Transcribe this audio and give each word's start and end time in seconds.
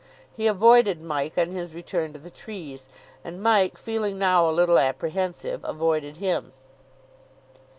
He 0.35 0.47
avoided 0.47 0.99
Mike 0.99 1.37
on 1.37 1.49
his 1.51 1.75
return 1.75 2.11
to 2.13 2.17
the 2.17 2.31
trees. 2.31 2.89
And 3.23 3.39
Mike, 3.43 3.77
feeling 3.77 4.17
now 4.17 4.49
a 4.49 4.49
little 4.49 4.79
apprehensive, 4.79 5.63
avoided 5.63 6.17
him. 6.17 6.53